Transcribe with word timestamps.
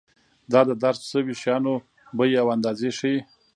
دا 0.51 0.61
د 0.69 0.71
درج 0.81 0.99
شویو 1.09 1.39
شیانو 1.41 1.73
بیې 2.17 2.37
او 2.41 2.47
اندازې 2.55 2.89
ښيي. 2.97 3.17